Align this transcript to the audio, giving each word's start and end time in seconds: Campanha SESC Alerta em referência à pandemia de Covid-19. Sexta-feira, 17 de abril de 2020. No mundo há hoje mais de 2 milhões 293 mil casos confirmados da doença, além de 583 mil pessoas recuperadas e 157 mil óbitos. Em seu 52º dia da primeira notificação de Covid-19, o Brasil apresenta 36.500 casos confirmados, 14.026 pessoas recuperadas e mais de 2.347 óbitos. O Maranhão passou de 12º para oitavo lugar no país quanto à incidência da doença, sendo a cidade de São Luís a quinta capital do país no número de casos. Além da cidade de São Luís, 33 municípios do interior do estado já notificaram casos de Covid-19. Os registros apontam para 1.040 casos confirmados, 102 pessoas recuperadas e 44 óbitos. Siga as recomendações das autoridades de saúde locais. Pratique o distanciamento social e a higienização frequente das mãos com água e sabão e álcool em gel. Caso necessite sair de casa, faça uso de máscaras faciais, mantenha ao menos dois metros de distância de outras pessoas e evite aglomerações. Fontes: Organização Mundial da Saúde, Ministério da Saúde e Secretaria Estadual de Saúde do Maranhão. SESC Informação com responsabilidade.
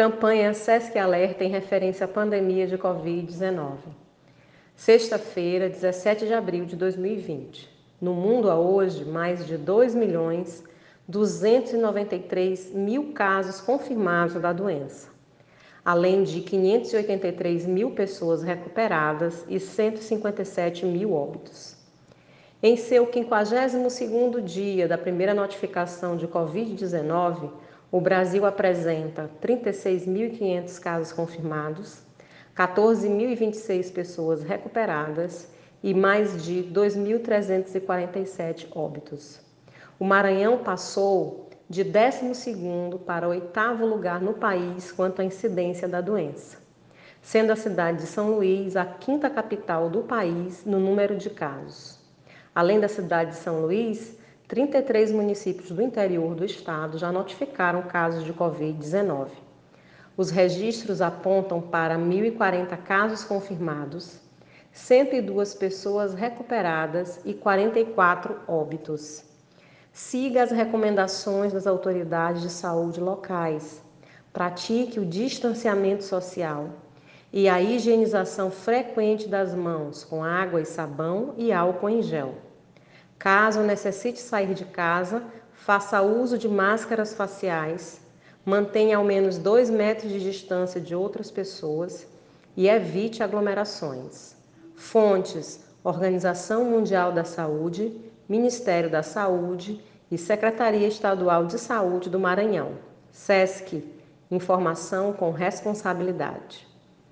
Campanha 0.00 0.54
SESC 0.54 0.98
Alerta 0.98 1.44
em 1.44 1.50
referência 1.50 2.06
à 2.06 2.08
pandemia 2.08 2.66
de 2.66 2.78
Covid-19. 2.78 3.76
Sexta-feira, 4.74 5.68
17 5.68 6.26
de 6.26 6.32
abril 6.32 6.64
de 6.64 6.74
2020. 6.74 7.68
No 8.00 8.14
mundo 8.14 8.50
há 8.50 8.58
hoje 8.58 9.04
mais 9.04 9.46
de 9.46 9.58
2 9.58 9.94
milhões 9.94 10.64
293 11.06 12.72
mil 12.72 13.12
casos 13.12 13.60
confirmados 13.60 14.40
da 14.40 14.54
doença, 14.54 15.10
além 15.84 16.22
de 16.22 16.40
583 16.40 17.66
mil 17.66 17.90
pessoas 17.90 18.42
recuperadas 18.42 19.44
e 19.50 19.60
157 19.60 20.86
mil 20.86 21.12
óbitos. 21.12 21.76
Em 22.62 22.74
seu 22.74 23.06
52º 23.06 24.40
dia 24.40 24.88
da 24.88 24.96
primeira 24.96 25.34
notificação 25.34 26.16
de 26.16 26.26
Covid-19, 26.26 27.50
o 27.92 28.00
Brasil 28.00 28.46
apresenta 28.46 29.28
36.500 29.42 30.78
casos 30.78 31.12
confirmados, 31.12 31.98
14.026 32.56 33.92
pessoas 33.92 34.42
recuperadas 34.42 35.48
e 35.82 35.92
mais 35.92 36.44
de 36.44 36.62
2.347 36.72 38.68
óbitos. 38.74 39.40
O 39.98 40.04
Maranhão 40.04 40.58
passou 40.58 41.50
de 41.68 41.84
12º 41.84 43.00
para 43.00 43.28
oitavo 43.28 43.84
lugar 43.86 44.20
no 44.20 44.34
país 44.34 44.92
quanto 44.92 45.20
à 45.20 45.24
incidência 45.24 45.88
da 45.88 46.00
doença, 46.00 46.58
sendo 47.20 47.52
a 47.52 47.56
cidade 47.56 47.98
de 47.98 48.06
São 48.06 48.30
Luís 48.30 48.76
a 48.76 48.84
quinta 48.84 49.28
capital 49.28 49.90
do 49.90 50.02
país 50.02 50.64
no 50.64 50.78
número 50.78 51.16
de 51.16 51.30
casos. 51.30 51.98
Além 52.54 52.78
da 52.78 52.88
cidade 52.88 53.30
de 53.30 53.36
São 53.36 53.62
Luís, 53.62 54.18
33 54.50 55.12
municípios 55.12 55.70
do 55.70 55.80
interior 55.80 56.34
do 56.34 56.44
estado 56.44 56.98
já 56.98 57.12
notificaram 57.12 57.82
casos 57.82 58.24
de 58.24 58.32
Covid-19. 58.34 59.28
Os 60.16 60.30
registros 60.30 61.00
apontam 61.00 61.60
para 61.60 61.96
1.040 61.96 62.76
casos 62.78 63.22
confirmados, 63.22 64.18
102 64.72 65.54
pessoas 65.54 66.14
recuperadas 66.14 67.20
e 67.24 67.32
44 67.32 68.40
óbitos. 68.48 69.22
Siga 69.92 70.42
as 70.42 70.50
recomendações 70.50 71.52
das 71.52 71.68
autoridades 71.68 72.42
de 72.42 72.50
saúde 72.50 73.00
locais. 73.00 73.80
Pratique 74.32 74.98
o 74.98 75.06
distanciamento 75.06 76.02
social 76.02 76.70
e 77.32 77.48
a 77.48 77.62
higienização 77.62 78.50
frequente 78.50 79.28
das 79.28 79.54
mãos 79.54 80.02
com 80.02 80.24
água 80.24 80.60
e 80.60 80.64
sabão 80.64 81.34
e 81.38 81.52
álcool 81.52 81.88
em 81.88 82.02
gel. 82.02 82.49
Caso 83.20 83.60
necessite 83.60 84.18
sair 84.18 84.54
de 84.54 84.64
casa, 84.64 85.22
faça 85.52 86.00
uso 86.00 86.38
de 86.38 86.48
máscaras 86.48 87.12
faciais, 87.12 88.00
mantenha 88.46 88.96
ao 88.96 89.04
menos 89.04 89.36
dois 89.36 89.68
metros 89.68 90.10
de 90.10 90.18
distância 90.18 90.80
de 90.80 90.94
outras 90.94 91.30
pessoas 91.30 92.06
e 92.56 92.66
evite 92.66 93.22
aglomerações. 93.22 94.34
Fontes: 94.74 95.60
Organização 95.84 96.64
Mundial 96.64 97.12
da 97.12 97.22
Saúde, 97.22 97.94
Ministério 98.26 98.88
da 98.88 99.02
Saúde 99.02 99.84
e 100.10 100.16
Secretaria 100.16 100.88
Estadual 100.88 101.44
de 101.44 101.58
Saúde 101.58 102.08
do 102.08 102.18
Maranhão. 102.18 102.78
SESC 103.12 103.84
Informação 104.30 105.12
com 105.12 105.30
responsabilidade. 105.30 106.69